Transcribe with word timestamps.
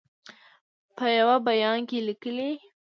په 0.95 1.05
یوه 1.17 1.35
بیان 1.47 1.79
کې 1.89 1.99
لیکلي 2.07 2.51